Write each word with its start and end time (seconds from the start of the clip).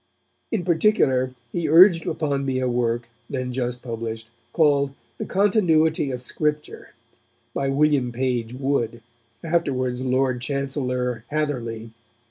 In 0.51 0.65
particular, 0.65 1.35
he 1.51 1.69
urged 1.69 2.07
upon 2.07 2.43
me 2.43 2.57
a 2.57 2.67
work, 2.67 3.07
then 3.29 3.53
just 3.53 3.83
published, 3.83 4.31
called 4.51 4.95
The 5.19 5.27
Continuity 5.27 6.09
of 6.09 6.23
Scripture 6.23 6.95
by 7.53 7.69
William 7.69 8.11
Page 8.11 8.55
Wood, 8.55 9.03
afterwards 9.43 10.03
Lord 10.03 10.41
Chancellor 10.41 11.23
Hatherley. 11.27 11.91